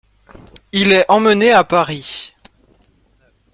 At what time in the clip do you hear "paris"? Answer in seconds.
1.63-2.33